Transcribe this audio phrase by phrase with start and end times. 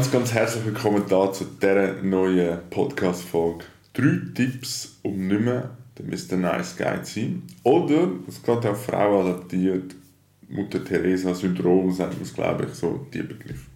[0.00, 3.66] ganz, ganz herzlich willkommen da zu dieser neuen Podcast-Folge.
[3.92, 6.38] Drei Tipps, um nicht mehr der Mr.
[6.38, 7.42] Nice Guy zu sein.
[7.64, 9.94] Oder, es geht auch Frauen adaptiert,
[10.48, 13.66] Mutter Teresa-Syndrom, sagt man es, glaube ich, so die Begriff.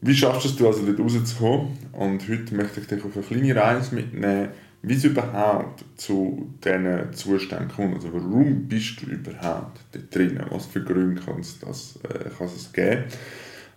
[0.00, 1.78] Wie schaffst du es, also dort rauszukommen?
[1.92, 4.48] Und heute möchte ich dich auf eine kleine Reise mitnehmen,
[4.82, 7.94] wie es überhaupt zu diesen Zuständen kommt.
[7.94, 10.44] Also warum bist du überhaupt dort drinnen?
[10.50, 13.04] Was für Gründe kann es, das, äh, geben?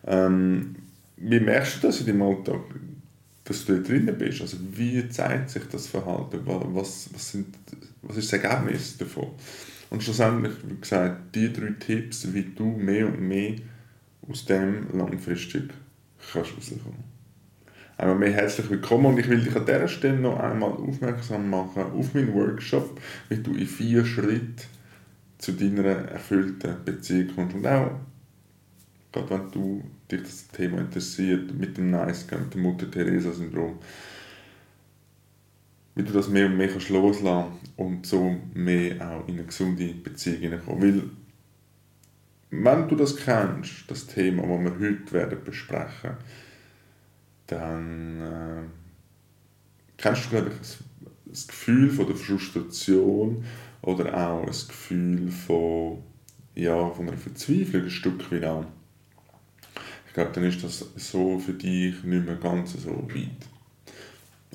[0.07, 0.75] Ähm,
[1.17, 2.61] wie merkst du das in deinem Alltag,
[3.43, 4.41] dass du dort drinnen bist?
[4.41, 6.41] Also wie zeigt sich das Verhalten?
[6.45, 7.55] Was, was, sind,
[8.01, 9.29] was ist das Ergebnis davon?
[9.89, 13.55] Und schlussendlich, wie gesagt, die drei Tipps, wie du mehr und mehr
[14.27, 15.69] aus dem langfristig
[16.31, 17.15] kannst rauskommen.
[17.97, 21.83] Einmal mehr herzlich willkommen und ich will dich an dieser Stelle noch einmal aufmerksam machen
[21.83, 24.55] auf meinen Workshop, wie du in vier Schritten
[25.37, 27.55] zu deiner erfüllten Beziehung kommst.
[27.55, 27.91] Und auch,
[29.15, 33.77] gerade wenn du dich das Thema interessiert, mit dem Nice mit dem Mutter-Teresa-Syndrom,
[35.95, 39.93] wie du das mehr und mehr kannst loslassen und so mehr auch in eine gesunde
[39.93, 40.81] Beziehung hineinkommen.
[40.81, 41.03] Weil,
[42.51, 46.17] wenn du das kennst, das Thema, das wir heute werden besprechen
[47.47, 48.61] dann äh,
[49.97, 53.43] kennst du, glaube ich, das, Gefühl von der Frustration
[53.81, 56.01] oder auch das Gefühl von,
[56.55, 58.65] ja, von einer Verzweiflung ein Stück weit auch.
[60.15, 63.49] Glaube, dann ist das so für dich nicht mehr ganz so weit.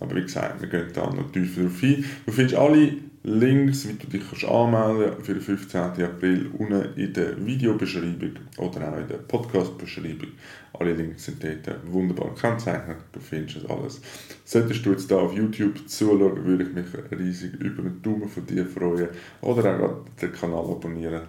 [0.00, 2.02] Aber wie gesagt, wir gehen da noch tiefer drauf ein.
[2.24, 2.94] Du findest alle
[3.24, 5.80] Links, wie du dich kannst anmelden kannst für den 15.
[5.80, 10.28] April, unten in der Videobeschreibung oder auch in der Podcast-Beschreibung.
[10.72, 12.96] Alle Links sind dort wunderbar gekennzeichnet.
[13.12, 14.00] Du findest das alles.
[14.46, 18.46] Solltest du jetzt da auf YouTube zuschauen, würde ich mich riesig über einen Daumen von
[18.46, 19.08] dir freuen.
[19.42, 21.20] Oder auch den Kanal abonnieren.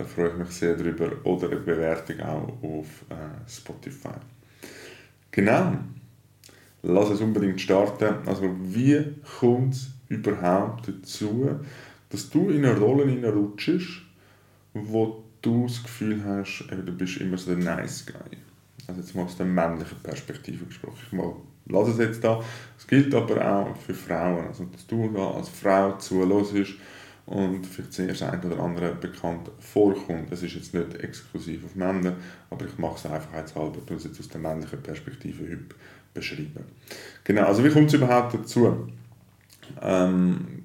[0.00, 1.10] Da freue ich mich sehr drüber.
[1.24, 4.18] Oder eine Bewertung auch auf äh, Spotify.
[5.30, 5.76] Genau
[6.82, 8.26] lass es unbedingt starten.
[8.26, 9.02] Also wie
[9.38, 11.50] kommt es überhaupt dazu,
[12.08, 14.02] dass du in eine Rolle hineinrutschst,
[14.74, 18.38] wo du das Gefühl hast, du bist immer so der Nice Guy.
[18.86, 20.98] Also jetzt mal aus der männlichen Perspektive gesprochen.
[21.06, 21.34] Ich mal,
[21.66, 22.42] lass es jetzt da.
[22.76, 24.46] Es gilt aber auch für Frauen.
[24.48, 26.74] Also dass du da als Frau zuhörst
[27.30, 30.32] und vielleicht zuerst ein oder andere bekannt vorkommt.
[30.32, 32.16] Das ist jetzt nicht exklusiv auf Männer,
[32.50, 35.76] aber ich mache es einfach als halber, und es jetzt aus der männlichen Perspektive heute
[36.12, 36.64] beschreiben.
[37.22, 38.88] Genau, also wie kommt es überhaupt dazu?
[39.80, 40.64] Ähm,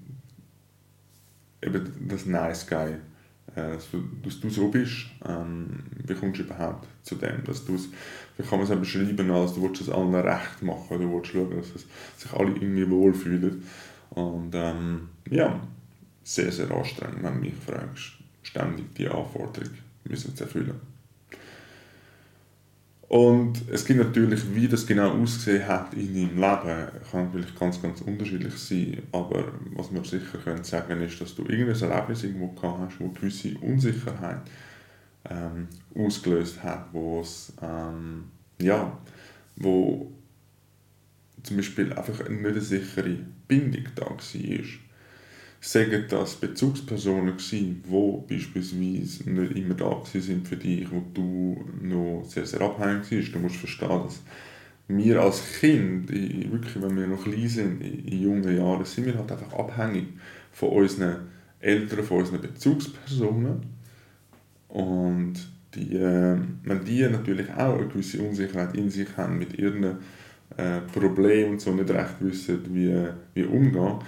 [1.62, 2.94] eben das Nice Guy,
[3.56, 3.78] äh,
[4.24, 7.90] dass du so bist, ähm, wie kommst du überhaupt zu dem, dass du es,
[8.38, 11.76] wie kann man es beschreiben, als du es allen recht machen, du willst schauen, dass
[11.76, 11.86] es
[12.18, 13.62] sich alle irgendwie wohlfühlen
[14.09, 15.59] und ähm, ja,
[16.25, 19.69] sehr, sehr anstrengend, wenn du mich fragst, ständig die Anforderung
[20.03, 20.81] müssen zu erfüllen.
[23.08, 27.80] Und es gibt natürlich, wie das genau ausgesehen hat in deinem Leben, kann natürlich ganz,
[27.80, 29.03] ganz unterschiedlich sein.
[29.12, 33.09] Aber was wir sicher können sagen ist, dass du irgendein Erlebnis irgendwo gehabt hast, wo
[33.09, 34.41] gewisse Unsicherheit
[35.30, 38.25] ähm, ausgelöst hat, wo es, ähm,
[38.59, 38.97] ja,
[39.58, 40.12] wo
[41.44, 44.18] zum Beispiel einfach nicht eine sichere Bindung da war
[45.68, 52.24] sagen das Bezugspersonen gewesen, die beispielsweise nicht immer da sind für dich, wo du noch
[52.28, 53.34] sehr, sehr abhängig bist.
[53.34, 54.22] Du musst verstehen, dass
[54.88, 59.31] wir als Kind, wirklich, wenn wir noch klein sind, in jungen Jahren, sind wir halt
[59.31, 60.06] einfach abhängig
[60.52, 63.62] von unseren Eltern, von unseren Bezugspersonen.
[64.68, 65.34] Und
[65.74, 69.97] die, äh, wenn die natürlich auch eine gewisse Unsicherheit in sich haben mit ihren
[70.58, 72.96] äh, Problemen und so nicht recht wissen, wie,
[73.34, 74.00] wie umgehen,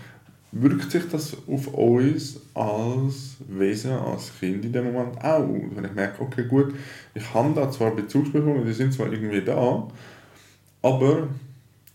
[0.51, 5.61] wirkt sich das auf uns als Wesen, als Kind in dem Moment auch aus.
[5.75, 6.73] Wenn ich merke, okay, gut,
[7.13, 9.87] ich habe da zwar Bezugspersonen, die sind zwar irgendwie da,
[10.81, 11.27] aber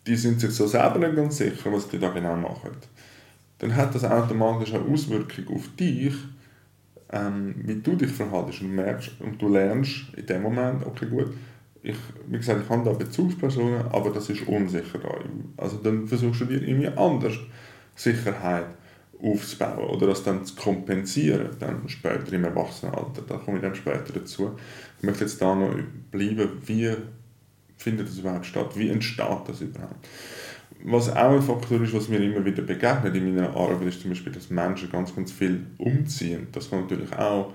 [0.06, 2.72] die sind sich so selber nicht ganz sicher, was die da genau machen.
[3.58, 6.14] Dann hat das automatisch eine Auswirkung auf dich,
[7.10, 11.32] ähm, wie du dich verhaltest und merkst und du lernst in dem Moment, okay, gut,
[11.82, 11.96] ich,
[12.28, 15.14] wie gesagt, ich habe da Bezugspersonen, aber das ist unsicher da.
[15.56, 17.34] Also dann versuchst du dir irgendwie anders
[17.94, 18.66] Sicherheit
[19.22, 23.22] aufzubauen oder das dann zu kompensieren, dann später im Erwachsenenalter.
[23.26, 24.56] Da komme ich dann später dazu.
[24.98, 25.74] Ich möchte jetzt da noch
[26.10, 26.94] bleiben, wie
[27.76, 30.08] findet das überhaupt statt, wie entsteht das überhaupt.
[30.84, 34.10] Was auch ein Faktor ist, was mir immer wieder begegnet in meiner Arbeit, ist zum
[34.10, 36.48] Beispiel, dass Menschen ganz, ganz viel umziehen.
[36.50, 37.52] Das kann natürlich auch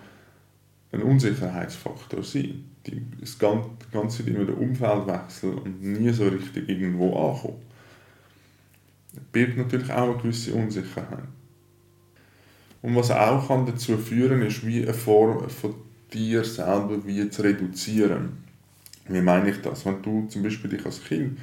[0.94, 2.64] ein Unsicherheitsfaktor sein.
[2.86, 7.68] Die, das ganze immer der Umfeldwechsel und nie so richtig irgendwo ankommen
[9.32, 11.28] birgt natürlich auch eine gewisse Unsicherheit.
[12.82, 15.76] Und was auch kann dazu führen ist, wie eine Form von
[16.14, 18.44] dir selber wie zu reduzieren.
[19.08, 19.86] Wie meine ich das?
[19.86, 21.40] Wenn du zum Beispiel dich als Kind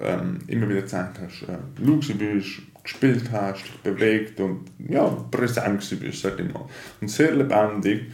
[0.00, 5.84] ähm, immer wieder gezeigt hast, äh, laut bist, gespielt hast, dich bewegt und ja, präsent
[6.00, 6.64] bist, sag ich mal.
[7.00, 8.06] Und sehr lebendig.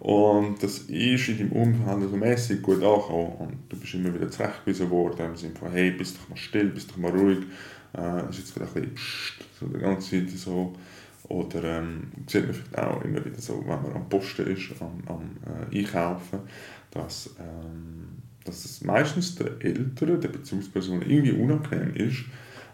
[0.00, 3.36] Und das ist in deinem Umfeld so mäßig gut angekommen.
[3.38, 6.70] Und du bist immer wieder zurechtgewiesen worden, im Sinne von, hey, bist doch mal still,
[6.70, 7.38] bist doch mal ruhig.
[7.96, 10.74] Äh, ist jetzt gerade ein bisschen pssst, so die ganze Zeit so.
[11.28, 15.02] Oder ähm, sieht man vielleicht auch immer wieder so, wenn man am Posten ist, am,
[15.06, 16.40] am äh, Einkaufen,
[16.90, 18.08] dass, ähm,
[18.44, 22.24] dass es meistens der Eltern, der Bezugsperson irgendwie unangenehm ist,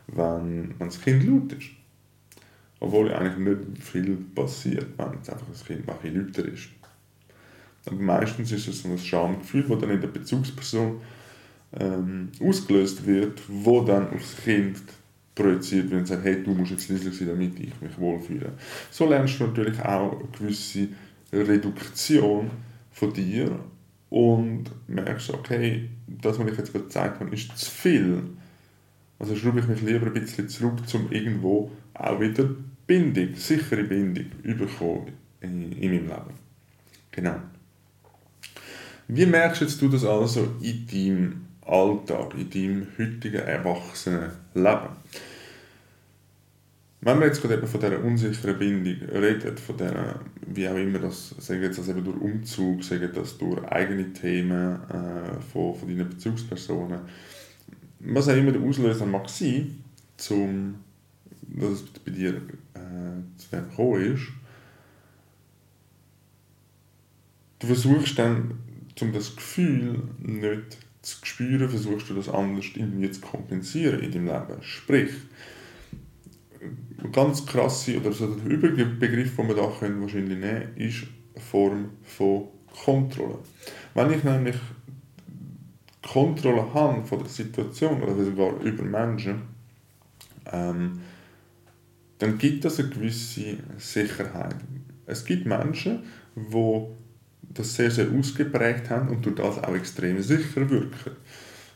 [0.08, 1.68] wenn, wenn das Kind laut ist.
[2.80, 6.68] Obwohl eigentlich nicht viel passiert, wenn jetzt einfach das Kind ein lauter ist.
[7.86, 11.00] Aber meistens ist es so ein Schamgefühl, das dann in der Bezugsperson
[11.78, 14.80] ähm, ausgelöst wird, wo dann aufs Kind
[15.38, 18.52] projiziert wird und sagt, hey, du musst jetzt leise sein, damit ich mich wohlfühle.
[18.90, 20.88] So lernst du natürlich auch eine gewisse
[21.32, 22.50] Reduktion
[22.90, 23.58] von dir
[24.10, 28.22] und merkst, okay, das, was ich jetzt gerade gezeigt habe, ist zu viel.
[29.18, 32.48] Also schraube ich mich lieber ein bisschen zurück, um irgendwo auch wieder
[32.86, 36.34] Bindung, sichere Bindung bekommen in, in meinem Leben.
[37.12, 37.36] Genau.
[39.08, 44.88] Wie merkst jetzt du das also in deinem Alltag, in deinem heutigen erwachsenen Leben?
[47.00, 51.34] Wenn wir jetzt gerade von dieser unsicheren Bindung reden, von dieser, wie auch immer das,
[51.38, 56.08] sagen jetzt das eben durch Umzug, sagen das durch eigene Themen äh, von, von deinen
[56.08, 57.00] Bezugspersonen,
[58.00, 59.84] was auch immer der Auslöser mag sein,
[60.16, 60.76] zum,
[61.42, 62.34] dass es bei dir
[62.74, 64.26] äh, zu dem gekommen ist,
[67.60, 68.58] du versuchst dann
[69.00, 74.26] um das Gefühl nicht zu spüren, versuchst du das anders irgendwie zu kompensieren in deinem
[74.26, 74.62] Leben.
[74.62, 75.10] Sprich,
[77.12, 81.44] ganz krasse, oder so der Überbegriff, den wir da können wahrscheinlich nehmen können, ist eine
[81.44, 82.48] Form von
[82.84, 83.38] Kontrolle.
[83.94, 84.56] Wenn ich nämlich
[86.02, 89.42] Kontrolle habe von der Situation oder sogar über Menschen,
[90.52, 91.00] ähm,
[92.18, 94.56] dann gibt das eine gewisse Sicherheit.
[95.06, 96.04] Es gibt Menschen,
[96.34, 96.86] die
[97.42, 101.12] das sehr, sehr ausgeprägt haben und durch das auch extrem sicher wirken.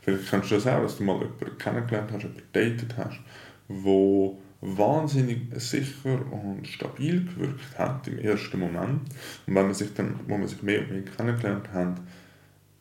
[0.03, 3.21] Vielleicht kennst du das auch, dass du mal jemanden kennengelernt hast, jemanden datet hast,
[3.69, 9.01] wo wahnsinnig sicher und stabil gewirkt hat im ersten Moment.
[9.47, 12.01] Und wenn man sich dann, wo man sich mehr und mehr kennengelernt hat,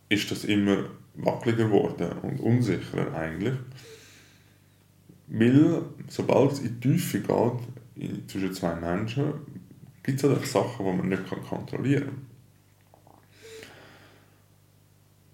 [0.07, 0.85] ist das immer
[1.15, 3.55] wackeliger geworden und unsicherer eigentlich.
[5.27, 9.33] Weil, sobald es in die Tiefe geht, zwischen zwei Menschen,
[10.03, 12.25] gibt es halt Sachen, die man nicht kontrollieren kann.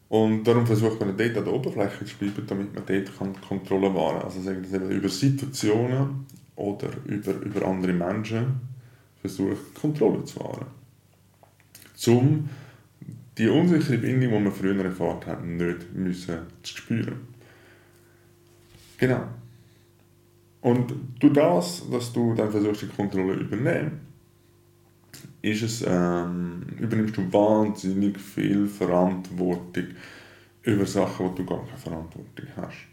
[0.09, 3.93] Und darum versucht man dort an der Oberfläche zu bleiben, damit man dort kann Kontrolle
[3.93, 4.25] wahren kann.
[4.25, 6.25] Also sagen das eben über Situationen
[6.55, 8.61] oder über, über andere Menschen
[9.19, 10.67] versucht Kontrolle zu wahren.
[12.07, 12.49] Um
[13.37, 17.19] die unsichere Bindung, die man früher erfahren hat, nicht müssen zu spüren.
[18.97, 19.23] Genau.
[20.61, 24.01] Und durch das, dass du dann versuchst, die Kontrolle übernehmen,
[25.41, 29.85] ist es, ähm, übernimmst du wahnsinnig viel Verantwortung
[30.63, 32.87] über Sachen, wo du gar keine Verantwortung hast.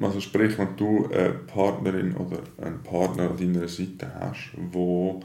[0.00, 5.20] Also sprich, wenn du eine Partnerin oder einen Partner an deiner Seite hast, wo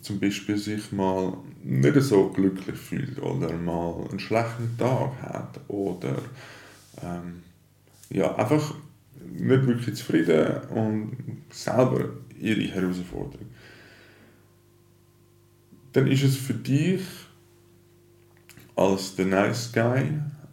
[0.00, 6.16] zum Beispiel sich mal nicht so glücklich fühlt oder mal einen schlechten Tag hat oder
[7.02, 7.42] ähm,
[8.10, 8.74] ja, einfach
[9.32, 11.16] nicht wirklich zufrieden und
[11.50, 13.46] selber ihre Herausforderung
[15.96, 17.00] dann ist es für dich
[18.74, 20.12] als der Nice Guy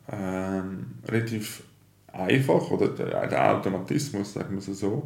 [0.10, 1.64] ähm, relativ
[2.08, 5.06] einfach, oder der, der Automatismus, sagen wir es so,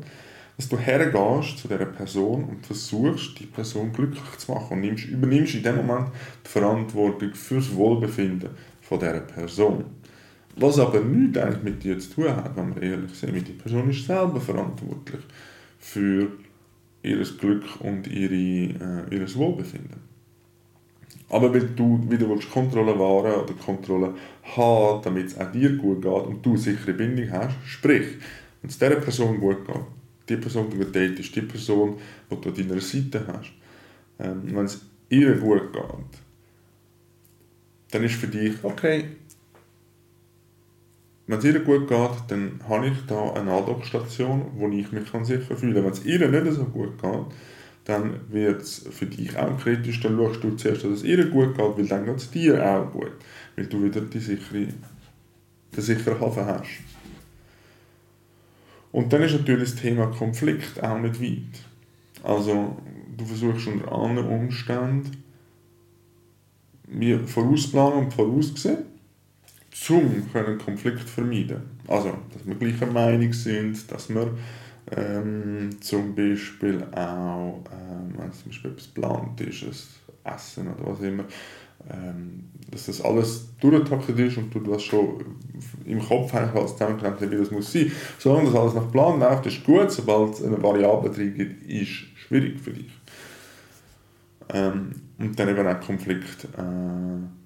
[0.56, 5.06] dass du hergehst zu dieser Person und versuchst, die Person glücklich zu machen und nimmst,
[5.06, 6.10] übernimmst in dem Moment
[6.46, 8.50] die Verantwortung für das Wohlbefinden
[8.82, 9.86] von dieser Person.
[10.56, 13.48] Was aber nichts eigentlich mit dir zu tun hat, wenn wir ehrlich sind.
[13.48, 15.22] Die Person ist selber verantwortlich
[15.80, 16.32] für
[17.02, 20.17] ihr Glück und ihre, äh, ihr Wohlbefinden.
[21.30, 26.02] Aber weil du wieder willst Kontrolle wahren oder Kontrolle haben, damit es auch dir gut
[26.02, 28.08] geht und du sichere Bindung hast, sprich,
[28.62, 29.76] wenn es dieser Person gut geht,
[30.30, 31.98] die Person, die du datest, die Person,
[32.32, 33.52] die du an deiner Seite hast,
[34.20, 36.22] ähm, wenn es ihr gut geht,
[37.92, 39.06] dann ist für dich, okay,
[41.28, 45.58] wenn es ihr gut geht, dann habe ich da eine Andockstation, wo ich mich sicher
[45.58, 45.84] fühlen kann.
[45.84, 47.26] Wenn es ihr nicht so gut geht,
[47.88, 50.02] dann wird es für dich auch kritisch.
[50.02, 52.92] Dann schaust du zuerst, dass es ihr gut geht, weil dann geht es dir auch
[52.92, 53.14] gut.
[53.56, 54.68] Weil du wieder die sichere,
[55.76, 56.68] den sicheren Hafen hast.
[58.92, 62.24] Und dann ist natürlich das Thema Konflikt auch nicht weit.
[62.24, 62.76] Also
[63.16, 65.24] du versuchst unter anderen Umständen
[66.88, 68.80] wie vorausplanen und voraussehen,
[69.72, 71.62] zum können Konflikt vermeiden.
[71.88, 74.32] Also, dass wir gleicher Meinung sind, dass wir
[74.96, 79.64] ähm, zum Beispiel auch, ähm, wenn zum Beispiel etwas geplant ist,
[80.24, 81.26] ein Essen oder was immer,
[81.90, 85.24] ähm, dass das alles durchgetaktet ist und du das schon
[85.86, 87.92] im Kopf alles zusammengeklemmt hast, wie das muss sein.
[88.18, 89.92] Solange das alles nach Plan läuft, ist gut.
[89.92, 92.92] Sobald es eine Variable drin gibt, ist schwierig für dich.
[94.50, 96.46] Ähm, und dann eben auch Konflikt.
[96.58, 97.37] Äh,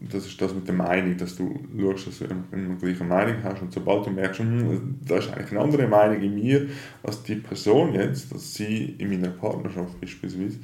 [0.00, 3.04] das ist das mit der Meinung, dass du schaust, dass du immer, immer die gleiche
[3.04, 6.68] Meinung hast und sobald du merkst, hm, da ist eigentlich eine andere Meinung in mir
[7.02, 10.58] als die Person jetzt, dass sie in meiner Partnerschaft beispielsweise,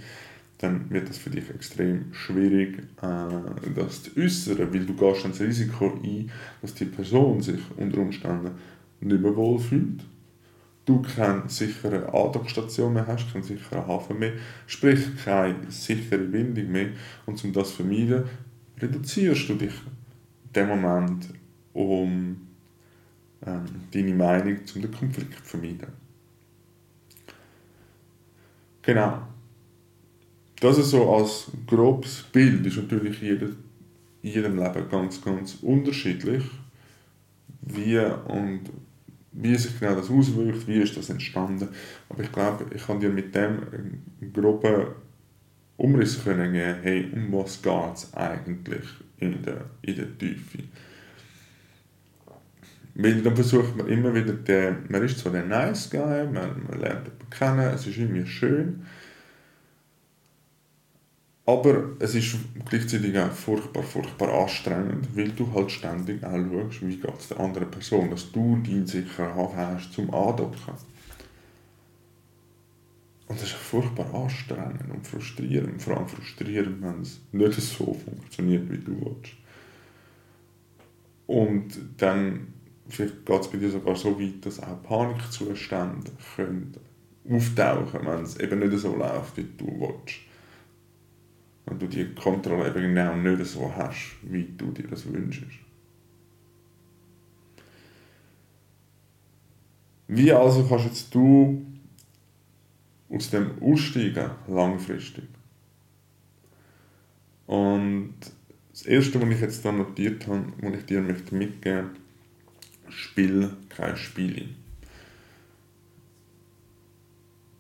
[0.59, 5.33] dann wird das für dich extrem schwierig, äh, das zu äußern, weil du gehst dann
[5.33, 8.51] das Risiko ein, dass die Person sich unter Umständen
[9.01, 10.05] nicht mehr wohlfühlt.
[10.85, 14.33] Du keine sichere Andockstation mehr hast, keinen sicheren Hafen mehr,
[14.67, 16.89] sprich keine sichere Bindung mehr.
[17.27, 18.25] Und um das zu vermeiden,
[18.81, 21.29] reduzierst du dich in dem Moment,
[21.73, 22.37] um
[23.47, 25.89] ähm, deine Meinung zum Konflikt zu vermeiden.
[28.83, 29.23] Genau.
[30.61, 33.49] Das ist so als grobes Bild ist natürlich jeder,
[34.23, 36.45] in jedem Leben ganz, ganz unterschiedlich,
[37.63, 38.63] wie und
[39.33, 41.69] wie sich genau das auswirkt, wie ist das entstanden.
[42.09, 44.87] Aber ich glaube, ich kann dir mit dem einen groben
[45.81, 48.85] Umriss können geben, hey, um was geht es eigentlich
[49.19, 50.59] in der, in der Tiefe.
[52.95, 56.81] Weil dann versucht man immer wieder, den, man ist zwar der Nice Guy, man, man
[56.81, 58.85] lernt jemanden kennen, es ist irgendwie schön,
[61.47, 62.37] aber es ist
[62.69, 67.41] gleichzeitig auch furchtbar, furchtbar anstrengend, weil du halt ständig auch schaust, wie geht es der
[67.41, 70.75] anderen Person, dass du deinen sicheren Hafen hast zum Andocken.
[73.31, 78.69] Und das ist furchtbar anstrengend und frustrierend, vor allem frustrierend, wenn es nicht so funktioniert,
[78.69, 79.35] wie du willst.
[81.29, 82.49] Und dann
[82.89, 86.75] vielleicht geht es bei dir sogar so weit, dass auch Panikzustände können
[87.31, 90.17] auftauchen, wenn es eben nicht so läuft, wie du willst
[91.67, 95.45] wenn du die Kontrolle eben genau nicht so hast, wie du dir das wünschst.
[100.09, 101.65] Wie also kannst jetzt du
[103.11, 105.25] aus dem aussteigen, langfristig?
[107.47, 108.15] Und
[108.71, 111.91] das Erste, was ich jetzt da notiert habe, was ich dir mitgeben möchte,
[112.89, 114.49] spiel kein Spiel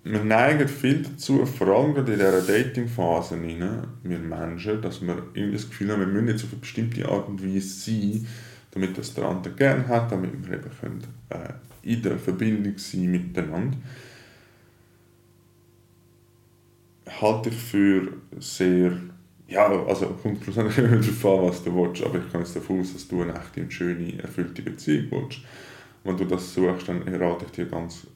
[0.02, 5.69] wir neigen viel dazu, vor allem in dieser Dating-Phase, wir Menschen, dass wir irgendwie das
[5.69, 8.26] Gefühl haben, wir müssen jetzt auf eine bestimmte Art und Weise sein,
[8.71, 11.52] damit das der andere gerne hat, damit wir eben können, äh,
[11.83, 13.76] in der Verbindung sein miteinander.
[17.20, 18.92] Halte ich für sehr,
[19.48, 22.92] ja, also kommt schlussendlich darauf an, was du willst, aber ich kann es davon aus,
[22.92, 25.40] dass du eine echte und schöne, erfüllte Beziehung willst.
[26.04, 28.06] Wenn du das suchst, dann rate ich dir ganz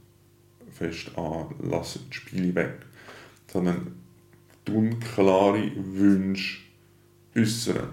[0.70, 2.78] fest an, lass die Spiele weg.
[3.46, 3.94] Sondern
[4.64, 6.60] tun klare Wünsche
[7.36, 7.88] äußern.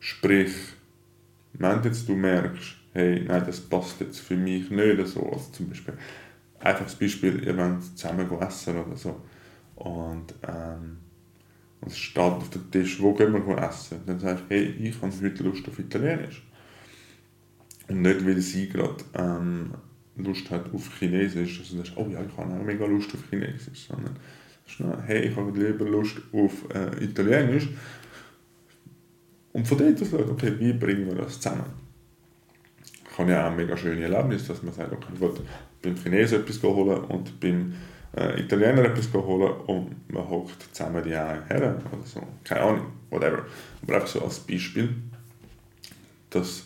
[0.00, 0.52] Sprich,
[1.54, 5.68] wenn jetzt du merkst, hey, nein, das passt jetzt für mich nicht so, also zum
[5.68, 5.94] Beispiel,
[6.60, 9.20] einfach das Beispiel, ihr wollt zusammen essen oder so,
[9.78, 10.98] und, ähm,
[11.80, 14.00] und es steht auf dem Tisch, wo gehen wir essen?
[14.06, 16.44] Dann sagst du, hey, ich habe heute Lust auf Italienisch.
[17.88, 19.72] Und nicht, weil sie gerade ähm,
[20.16, 23.20] Lust hat auf Chinesisch, also das ist, oh ja, ich habe auch mega Lust auf
[23.30, 24.16] Chinesisch, sondern
[24.66, 27.68] ist, hey, ich habe lieber Lust auf äh, Italienisch.
[29.52, 31.64] Und von dort aus schaut, okay, wie bringen wir das zusammen?
[33.10, 35.34] Ich habe ja auch ein mega schönes Erlebnis, dass man sagt, okay, ich will
[35.82, 37.74] beim Chinesen etwas holen und beim
[38.16, 42.22] äh, Italiener etwas holen und man hockt zusammen die einen her oder so.
[42.44, 43.44] Keine Ahnung, whatever.
[43.82, 44.94] Aber einfach so als Beispiel,
[46.30, 46.64] dass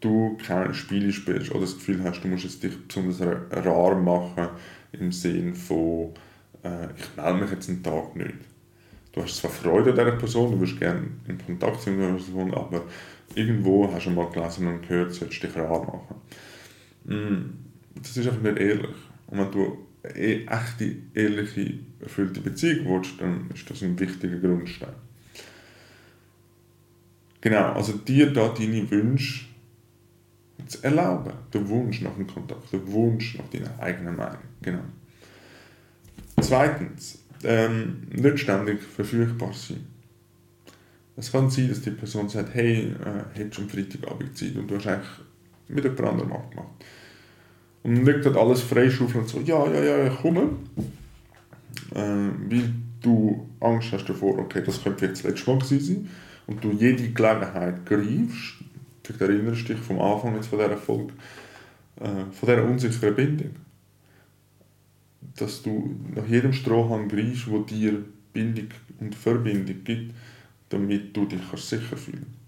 [0.00, 4.48] du keine Spiele spielst oder das Gefühl hast, du musst es dich besonders rar machen
[4.92, 6.14] im Sinne von
[6.62, 8.34] äh, ich melde mich jetzt einen Tag nicht.
[9.12, 12.24] Du hast zwar Freude an dieser Person, du willst gerne in Kontakt sein mit dieser
[12.24, 12.82] Person, aber
[13.34, 16.16] irgendwo hast du mal gelesen und gehört, du solltest dich rar machen.
[17.04, 18.96] Mm, das ist einfach nicht ehrlich.
[19.26, 24.94] Und wenn du eine echte, ehrliche, erfüllte Beziehung willst, dann ist das ein wichtiger Grundstein.
[27.40, 29.46] Genau, also dir da deine Wünsche
[30.66, 31.32] zu erlauben.
[31.52, 34.42] Der Wunsch nach dem Kontakt, der Wunsch nach deiner eigenen Meinung.
[34.62, 34.84] Genau.
[36.40, 39.86] Zweitens, ähm, nicht ständig verfügbar sein.
[41.16, 44.68] Es kann sein, dass die Person sagt, hey, äh, hättest du am Freitagabend Zeit und
[44.68, 45.08] du hast eigentlich
[45.68, 46.84] mit jemand anderem abgemacht.
[47.82, 50.50] Und liegt dort alles freischaufeln und so, ja, ja, ja, ich komme.
[51.94, 56.08] Äh, weil du Angst hast davor, okay, das könnte jetzt das letzte Mal sein.
[56.46, 58.56] und du jede Gelegenheit greifst,
[59.02, 61.12] vielleicht erinnerst du dich vom Anfang jetzt von dieser Folge,
[62.00, 63.50] äh, von dieser unsicheren Bindung,
[65.36, 68.68] dass du nach jedem Strohhalm greifst, wo dir Bindung
[68.98, 70.14] und Verbindung gibt,
[70.68, 72.39] damit du dich sicher fühlen kannst.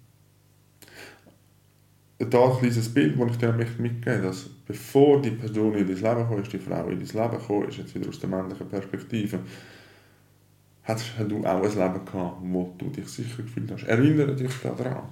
[2.31, 5.97] Da ein kleines Bild, das ich dir mitgeben möchte, dass bevor die Person in dein
[5.97, 8.69] Leben kam, ist die Frau in dein Leben gekommen, ist jetzt wieder aus der männlichen
[8.69, 9.41] Perspektive,
[10.85, 13.85] hast du auch ein Leben gehabt, wo du dich sicher gefühlt hast.
[13.85, 15.09] Erinnere dich daran.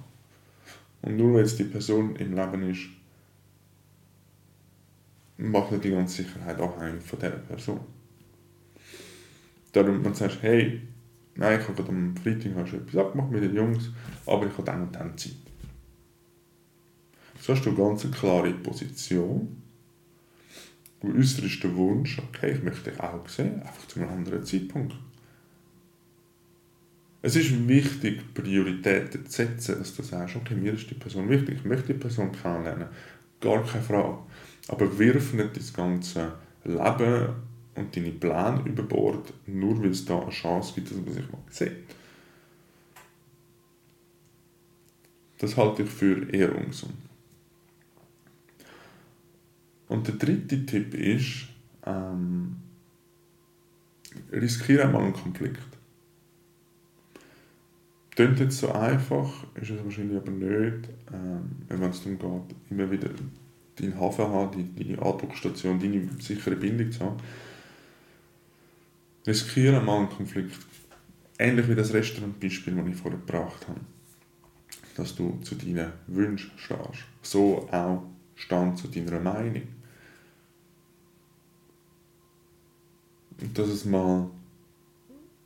[1.01, 2.87] Und nur wenn jetzt die Person im Leben ist,
[5.37, 7.79] macht nicht die ganze Sicherheit abhängig von dieser Person.
[9.73, 10.81] Darum, wenn du sagst, hey,
[11.35, 13.89] nein, ich habe gerade am Freitag hast etwas abgemacht mit den Jungs,
[14.25, 15.50] aber ich habe dann und dann Zeit.
[17.41, 19.63] So hast du eine ganz klare Position.
[20.99, 24.93] Du äußerst den Wunsch, okay, ich möchte dich auch sehen, einfach zu einem anderen Zeitpunkt.
[27.23, 31.57] Es ist wichtig, Prioritäten zu setzen, dass du sagst, okay, mir ist die Person wichtig,
[31.57, 32.87] ich möchte die Person kennenlernen.
[33.39, 34.19] Gar keine Frage.
[34.67, 36.33] Aber wirf nicht das ganze
[36.63, 37.29] Leben
[37.73, 41.31] und deine Pläne über Bord, nur weil es da eine Chance gibt, dass man sich
[41.31, 41.71] mal sieht.
[45.39, 46.93] Das halte ich für eher ungesund.
[49.91, 51.49] Und der dritte Tipp ist,
[51.85, 52.55] ähm,
[54.31, 55.59] riskiere mal einen Konflikt.
[58.11, 62.89] Klingt jetzt so einfach, ist es wahrscheinlich aber nicht, ähm, wenn es darum geht, immer
[62.89, 63.09] wieder
[63.75, 67.17] deinen Hafen haben, deine Andockstation, deine sichere Bindung zu haben.
[69.27, 70.57] Riskiere mal einen Konflikt.
[71.37, 73.81] Ähnlich wie das Restaurantbeispiel, das ich vorher gebracht habe.
[74.95, 77.03] Dass du zu deinen Wünschen stehst.
[77.21, 78.03] So auch
[78.35, 79.80] stand zu deiner Meinung.
[83.53, 84.29] Dass es mal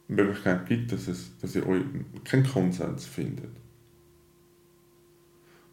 [0.08, 1.84] Möglichkeit gibt, dass, es, dass ihr euch
[2.24, 3.50] keinen Konsens findet.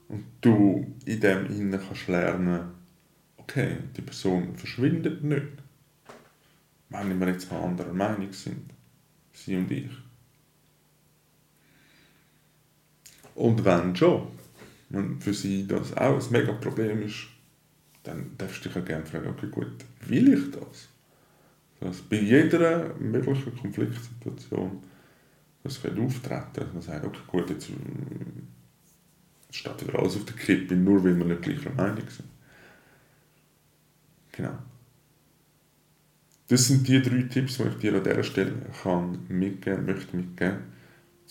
[0.08, 2.70] Und du in dem Innen kannst lernen,
[3.37, 5.46] okay, die Person verschwindet nicht.
[6.90, 8.70] Wenn wir jetzt mal anderer Meinung sind.
[9.32, 9.90] Sie und ich.
[13.35, 14.28] Und wenn schon,
[14.90, 17.28] wenn für sie das auch ein mega Problem ist,
[18.02, 20.91] dann darfst du dich auch gerne fragen, okay gut, will ich das?
[21.82, 24.82] Dass bei jeder möglichen Konfliktsituation
[25.62, 27.74] das auftreten, dass man sagt, okay, gut, jetzt äh,
[29.50, 32.28] steht wieder alles auf der Kippe, nur weil wir nicht gleicher Meinung sind.
[34.32, 34.58] Genau.
[36.48, 40.58] Das sind die drei Tipps, die ich dir an dieser Stelle kann mitgeben, möchte mitgeben,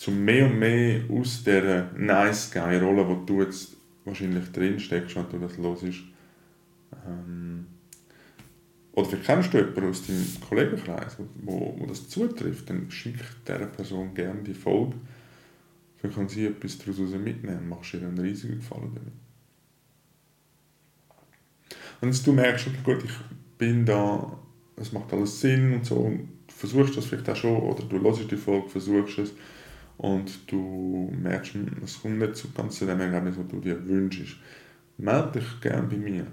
[0.06, 5.14] um mehr und mehr aus dieser nice guy Rolle, wo du jetzt wahrscheinlich drin steckst,
[5.14, 6.00] wenn du das los ist,
[7.06, 7.66] ähm,
[8.92, 13.66] oder vielleicht kennst du jemanden aus deinem Kollegenkreis, wo, wo das zutrifft, dann schick dieser
[13.66, 14.96] Person gerne die Folge.
[16.02, 19.12] Dann kann sie etwas daraus mitnehmen, machst ihr einen riesigen Gefallen damit.
[22.02, 23.14] Und du merkst, okay, gut, ich
[23.56, 24.38] bin da,
[24.76, 28.00] es macht alles Sinn und so, und du versuchst das vielleicht auch schon, oder du
[28.00, 29.32] hörst die Folge, versuchst es,
[29.96, 34.36] und du merkst, es kommt nicht so ganz zu dem Ergebnis, was du dir wünschst.
[34.98, 36.26] Melde dich gerne bei mir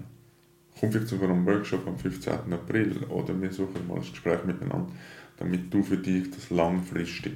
[0.80, 2.32] kommt vielleicht sogar am Workshop am 15.
[2.52, 4.90] April oder wir suchen mal ein Gespräch miteinander,
[5.36, 7.34] damit du für dich das langfristig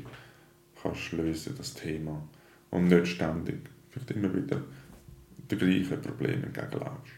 [0.82, 2.22] kannst lösen, das Thema
[2.70, 4.60] und nicht ständig vielleicht immer wieder
[5.50, 7.12] die gleichen Probleme entgegenlaufst.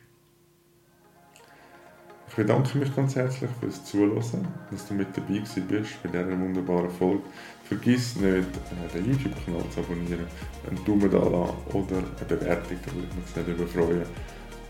[2.28, 6.90] Ich bedanke mich ganz herzlich fürs Zuhören, dass du mit dabei bist bei dieser wunderbaren
[6.90, 7.22] Folge.
[7.64, 10.26] Vergiss nicht, äh, den YouTube-Kanal zu abonnieren,
[10.68, 14.02] einen Daumen da lassen oder eine Bewertung, da würde ich mich sehr darüber freuen.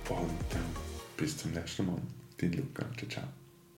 [0.09, 0.86] Und ähm,
[1.17, 2.01] bis zum nächsten Mal.
[2.39, 2.85] Dein Luca.
[2.97, 3.46] Ciao, ciao.